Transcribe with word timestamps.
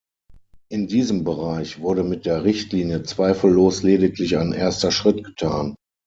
In 0.69 0.87
diesem 0.87 1.23
Bereich 1.23 1.79
wurde 1.79 2.01
mit 2.03 2.25
der 2.25 2.43
Richtlinie 2.43 3.03
zweifellos 3.03 3.83
lediglich 3.83 4.35
ein 4.39 4.51
erster 4.51 4.89
Schritt 4.89 5.23
getan. 5.23 5.75